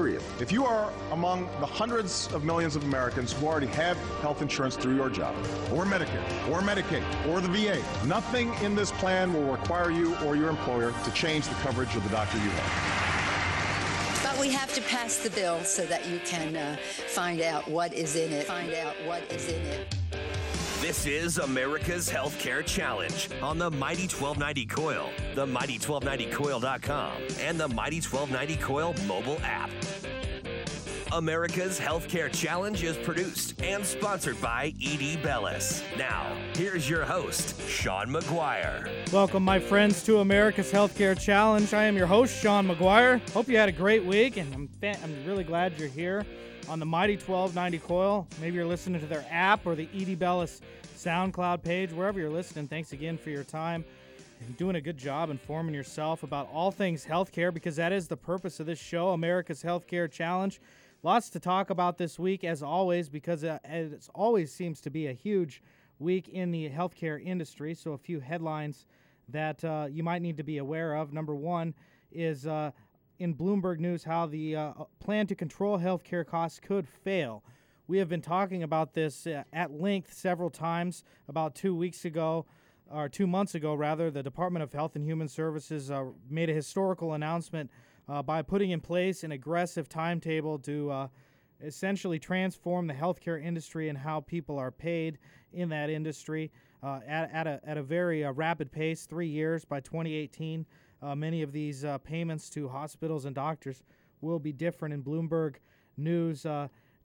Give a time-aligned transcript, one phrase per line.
[0.00, 0.22] period.
[0.40, 4.74] If you are among the hundreds of millions of Americans who already have health insurance
[4.74, 5.36] through your job,
[5.70, 10.36] or Medicare, or Medicaid, or the VA, nothing in this plan will require you or
[10.36, 14.22] your employer to change the coverage of the doctor you have.
[14.22, 16.76] But we have to pass the bill so that you can uh,
[17.08, 18.46] find out what is in it.
[18.46, 19.94] Find out what is in it.
[20.80, 28.00] This is America's Healthcare Challenge on the Mighty 1290 KOIL, the Mighty1290KOIL.com, and the Mighty
[28.00, 29.68] 1290 KOIL mobile app.
[31.12, 35.82] America's Healthcare Challenge is produced and sponsored by ED Bellis.
[35.98, 38.88] Now, here's your host, Sean McGuire.
[39.12, 41.74] Welcome, my friends, to America's Healthcare Challenge.
[41.74, 43.28] I am your host, Sean McGuire.
[43.30, 46.24] Hope you had a great week, and I'm, fa- I'm really glad you're here
[46.68, 48.26] on the Mighty 1290 KOIL.
[48.40, 50.60] Maybe you're listening to their app or the ED Bellis
[50.96, 52.68] SoundCloud page, wherever you're listening.
[52.68, 53.84] Thanks again for your time
[54.46, 58.16] and doing a good job informing yourself about all things healthcare because that is the
[58.16, 60.60] purpose of this show, America's Healthcare Challenge.
[61.02, 65.06] Lots to talk about this week, as always, because uh, it always seems to be
[65.06, 65.62] a huge
[65.98, 67.72] week in the healthcare industry.
[67.72, 68.84] So, a few headlines
[69.26, 71.10] that uh, you might need to be aware of.
[71.14, 71.72] Number one
[72.12, 72.72] is uh,
[73.18, 77.44] in Bloomberg News how the uh, plan to control healthcare costs could fail.
[77.86, 81.02] We have been talking about this uh, at length several times.
[81.28, 82.44] About two weeks ago,
[82.90, 86.54] or two months ago, rather, the Department of Health and Human Services uh, made a
[86.54, 87.70] historical announcement
[88.10, 91.08] uh, by putting in place an aggressive timetable to uh,
[91.62, 95.18] essentially transform the healthcare industry and how people are paid
[95.52, 96.50] in that industry
[96.82, 100.66] uh, at, at, a, at a very uh, rapid pace, three years by 2018.
[101.02, 103.84] Uh, many of these uh, payments to hospitals and doctors
[104.20, 104.92] will be different.
[104.92, 105.56] In Bloomberg
[105.96, 106.46] News,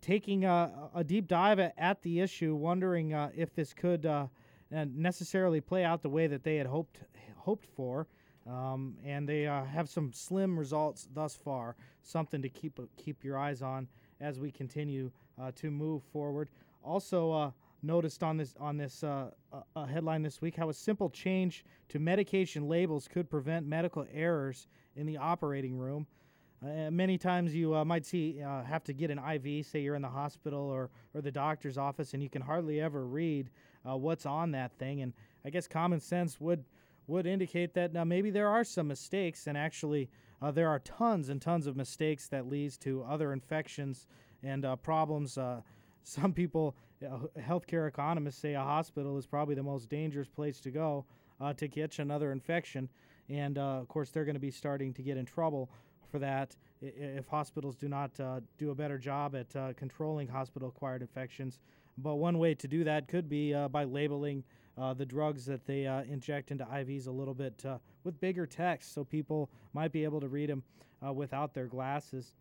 [0.00, 4.08] taking a, a, deep dive at, at the issue, wondering if this could
[4.70, 7.00] necessarily play out the way that they had hoped
[7.36, 8.06] hoped for.
[8.46, 11.76] Um, and they uh, have some slim results thus far.
[12.02, 13.88] Something to keep keep your eyes on
[14.20, 16.48] as we continue uh, to move forward.
[16.82, 17.50] Also, uh,
[17.82, 19.30] noticed on this on this uh,
[19.88, 25.06] headline this week how a simple change to medication labels could prevent medical errors in
[25.06, 26.06] the operating room.
[26.62, 30.02] Uh, many times you uh, might see have to get an IV, say you're in
[30.02, 33.48] the hospital or or the doctor's office, and you can hardly ever read
[33.84, 35.00] what's on that thing.
[35.00, 35.14] And
[35.46, 36.64] I guess common sense would
[37.06, 40.08] would indicate that now maybe there are some mistakes, and actually
[40.40, 44.06] uh, there are tons and tons of mistakes that leads to other infections
[44.42, 45.38] and uh, problems.
[45.38, 45.60] Uh,
[46.02, 50.70] some people, uh, healthcare economists, say a hospital is probably the most dangerous place to
[50.70, 51.06] go
[51.40, 52.88] uh, to catch another infection,
[53.30, 55.70] and uh, of course they're going to be starting to get in trouble
[56.10, 58.10] for that if hospitals do not
[58.58, 61.58] do a better job at controlling hospital-acquired infections.
[61.96, 64.44] But one way to do that could be by labeling
[64.76, 68.46] uh, the drugs that they uh, inject into IVs a little bit uh, with bigger
[68.46, 70.62] text so people might be able to read them
[71.06, 72.32] uh, without their glasses.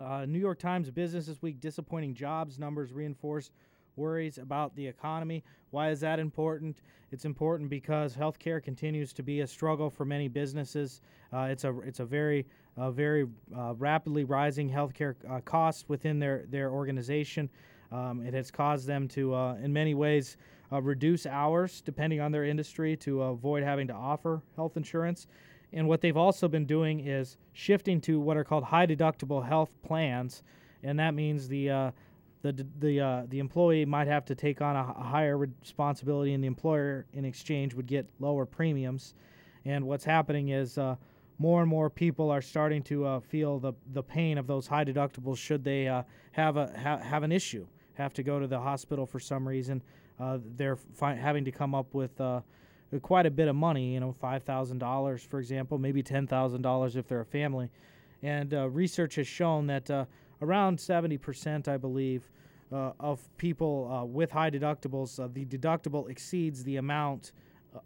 [0.00, 3.50] Uh, New York Times Business this week disappointing jobs numbers reinforce
[3.96, 5.44] worries about the economy.
[5.70, 6.78] Why is that important?
[7.12, 11.00] It's important because healthcare continues to be a struggle for many businesses.
[11.32, 12.44] Uh, it's a it's a very
[12.76, 15.14] very rapidly rising healthcare
[15.44, 17.48] cost within their their organization.
[17.92, 20.36] Um, it has caused them to, in many ways,
[20.74, 25.26] uh, reduce hours depending on their industry to avoid having to offer health insurance.
[25.72, 29.70] And what they've also been doing is shifting to what are called high deductible health
[29.84, 30.42] plans,
[30.82, 31.90] and that means the uh,
[32.42, 36.44] the the uh, the employee might have to take on a, a, higher responsibility, and
[36.44, 39.14] the employer in exchange would get lower premiums.
[39.64, 40.94] And what's happening is uh,
[41.38, 44.84] more and more people are starting to uh, feel the the pain of those high
[44.84, 48.60] deductibles should they uh, have a ha- have an issue, have to go to the
[48.60, 49.82] hospital for some reason
[50.20, 52.40] uh, they're fi- having to come up with uh,
[53.02, 57.24] quite a bit of money, you know, $5,000, for example, maybe $10,000 if they're a
[57.24, 57.70] family.
[58.22, 60.04] And uh, research has shown that uh,
[60.40, 62.30] around 70%, I believe,
[62.72, 67.32] uh, of people uh, with high deductibles, the deductible exceeds the amount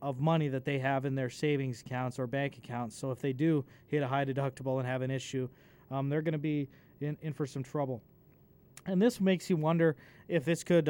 [0.00, 2.96] of money that they have in their savings accounts or bank accounts.
[2.96, 5.48] So if they do hit a high deductible and have an issue,
[5.90, 6.68] um, they're going to be
[7.00, 8.02] in, in for some trouble.
[8.86, 9.96] And this makes you wonder
[10.28, 10.88] if this could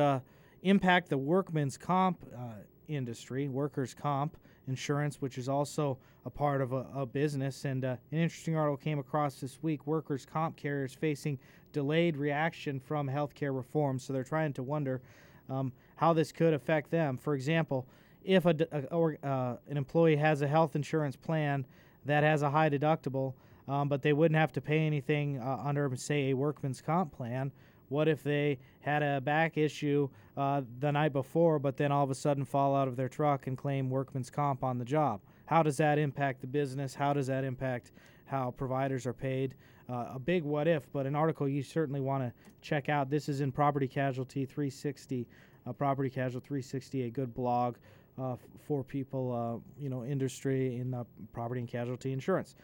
[0.65, 2.55] impact the workman's comp uh,
[2.89, 7.65] industry, workers' comp insurance, which is also a part of a, a business.
[7.65, 11.39] And uh, an interesting article came across this week workers' comp carriers facing
[11.73, 13.99] delayed reaction from healthcare reform.
[13.99, 15.03] So they're trying to wonder
[15.51, 17.19] um, how this could affect them.
[17.19, 17.87] For example,
[18.25, 21.67] if a, a or, uh, an employee has a health insurance plan
[22.07, 23.35] that has a high deductible,
[23.69, 27.53] um, but they wouldn't have to pay anything uh, under, say, a workman's comp plan.
[27.89, 32.11] What if they had a back issue uh, the night before, but then all of
[32.11, 35.21] a sudden fall out of their truck and claim workman's comp on the job?
[35.47, 36.95] How does that impact the business?
[36.95, 37.93] How does that impact
[38.27, 39.55] how providers are paid?
[39.89, 42.33] uh, a big what if, but an article you certainly want to
[42.63, 43.11] check out.
[43.11, 45.27] This is in Property Casualty 360,
[45.67, 47.77] uh, Property Casualty 360, a good blog
[48.19, 48.37] uh,
[48.67, 52.55] for people, uh, you know, industry in uh, property and casualty insurance.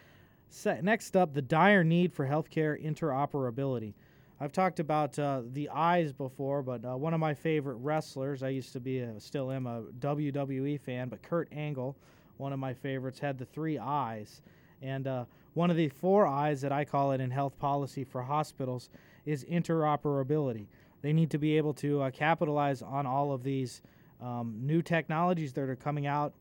[0.82, 3.94] next up, the dire need for healthcare interoperability.
[4.42, 8.48] I've talked about uh, the eyes before, but uh, one of my favorite wrestlers, I
[8.48, 11.94] used to be, a, still am a WWE fan, but Kurt Angle,
[12.38, 14.40] one of my favorites, had the three eyes.
[14.80, 18.22] And uh, one of the four eyes that I call it in health policy for
[18.22, 18.88] hospitals
[19.26, 20.68] is interoperability.
[21.02, 23.82] They need to be able to uh, capitalize on all of these
[24.22, 26.32] um, new technologies that are coming out,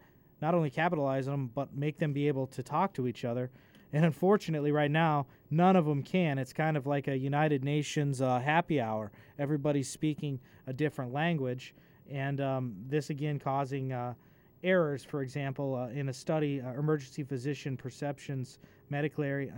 [0.41, 3.51] not only capitalize on them, but make them be able to talk to each other
[3.91, 6.37] and unfortunately, right now, none of them can.
[6.37, 9.11] It's kind of like a United Nations uh, happy hour.
[9.39, 11.73] Everybody's speaking a different language.
[12.09, 14.13] And um, this again causing uh,
[14.63, 15.03] errors.
[15.03, 18.59] For example, uh, in a study, uh, emergency physician perceptions
[18.89, 19.49] medically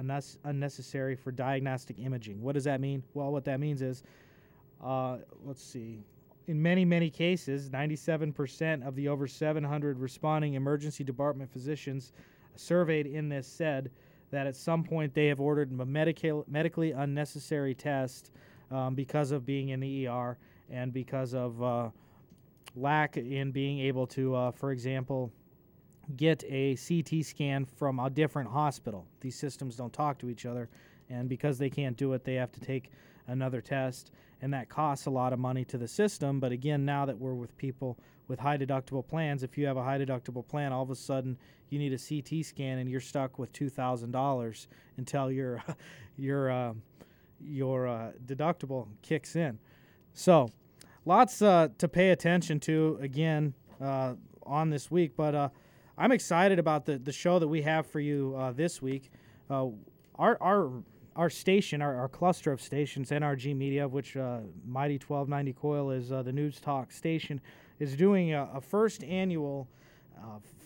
[0.44, 2.42] unnecessary for diagnostic imaging.
[2.42, 3.04] What does that mean?
[3.14, 4.04] Well, what that means is,
[4.84, 6.04] uh, let's see,
[6.48, 12.12] in many, many cases, 97% of the over 700 responding emergency department physicians
[12.56, 13.90] surveyed in this said
[14.32, 18.32] that at some point they have ordered a medical, medically unnecessary test
[18.72, 20.38] um, because of being in the ER
[20.70, 21.90] and because of uh,
[22.76, 25.32] lack in being able to, uh, for example,
[26.16, 29.06] get a CT scan from a different hospital.
[29.20, 30.70] These systems don't talk to each other,
[31.10, 32.92] and because they can't do it, they have to take
[33.28, 36.40] another test, and that costs a lot of money to the system.
[36.40, 37.98] But again, now that we're with people
[38.28, 41.38] with high deductible plans, if you have a high deductible plan, all of a sudden
[41.70, 45.64] you need a CT scan and you're stuck with two thousand dollars until your
[46.18, 46.74] your uh,
[47.40, 49.58] your uh, deductible kicks in.
[50.14, 50.50] So,
[51.06, 54.14] lots uh, to pay attention to again uh,
[54.44, 55.50] on this week, but uh,
[55.98, 59.12] I'm excited about the the show that we have for you uh, this week.
[59.50, 59.68] our
[60.20, 60.72] our
[61.16, 66.10] our station, our, our cluster of stations, NRG Media, of which Mighty 1290 KOIL is
[66.10, 67.42] the news talk station,
[67.80, 69.68] is doing a, a first annual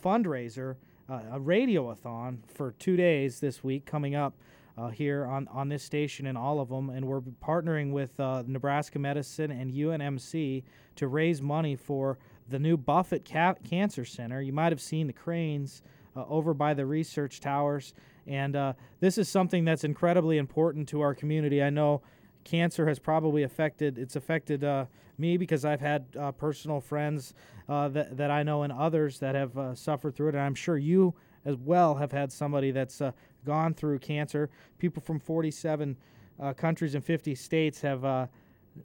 [0.04, 0.76] fundraiser
[1.10, 4.34] uh, a radioathon for two days this week coming up
[4.78, 6.90] uh, here on, on this station and all of them.
[6.90, 10.64] And we're partnering with uh, Nebraska Medicine and UNMC
[10.96, 12.18] to raise money for
[12.50, 14.42] the new Buffett Ca- Cancer Center.
[14.42, 15.82] You might have seen the cranes
[16.16, 17.94] uh, over by the research towers.
[18.28, 21.62] And uh, this is something that's incredibly important to our community.
[21.62, 22.02] I know
[22.44, 24.86] cancer has probably affected it's affected uh,
[25.18, 27.34] me because I've had uh, personal friends
[27.68, 30.56] uh, that that I know and others that have uh, suffered through it, and I'm
[30.56, 31.14] sure you
[31.44, 33.12] as well have had somebody that's uh,
[33.46, 34.50] gone through cancer.
[34.80, 35.96] People from 47
[36.40, 38.30] uh, countries and 50 states have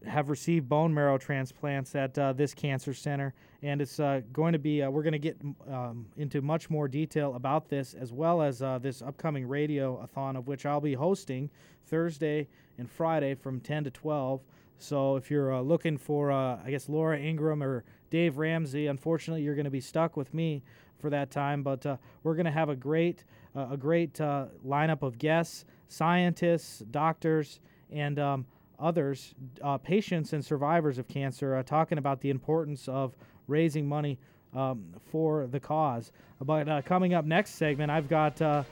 [0.06, 3.98] have received bone marrow transplants at this cancer center, and it's
[4.32, 5.36] going to be we're going to get
[5.68, 10.64] um, into much more detail about this as well as this upcoming radio-a-thon of which
[10.64, 11.50] I'll be hosting
[11.86, 12.46] Thursday
[12.78, 14.40] and Friday from 10 to 12.
[14.78, 19.42] So if you're uh, looking for, uh, I guess, Laura Ingraham or Dave Ramsey, unfortunately,
[19.42, 20.62] you're going to be stuck with me
[20.98, 21.62] for that time.
[21.62, 25.66] But uh, we're going to have a great, uh, a great uh, lineup of guests,
[25.88, 27.60] scientists, doctors,
[27.90, 28.46] and um,
[28.80, 33.14] others, uh, patients and survivors of cancer, talking about the importance of
[33.46, 34.18] raising money
[34.54, 36.12] um, for the cause.
[36.40, 38.64] But coming up next segment, I've got the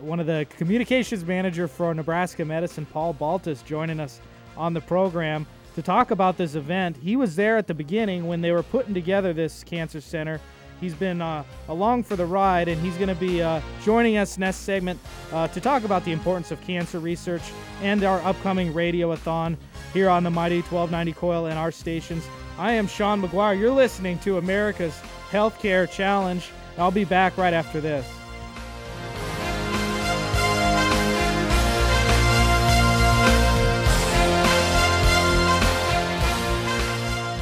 [0.00, 4.20] one of the communications manager for Nebraska Medicine, Paul Baltus, joining us
[4.56, 6.96] on the program to talk about this event.
[6.96, 10.40] He was there at the beginning when they were putting together this cancer center.
[10.80, 14.38] He's been uh, along for the ride, and he's going to be uh, joining us
[14.38, 15.00] next segment
[15.32, 17.42] uh, to talk about the importance of cancer research
[17.82, 19.56] and our upcoming radioathon
[19.92, 22.24] here on the Mighty 1290 KOIL and our stations.
[22.58, 23.58] I am Sean McGuire.
[23.58, 24.98] You're listening to America's
[25.30, 26.48] Healthcare Challenge.
[26.78, 28.06] I'll be back right after this.